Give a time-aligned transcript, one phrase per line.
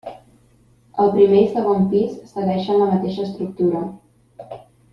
[1.03, 3.83] El primer i segon pis segueixen la mateixa estructura.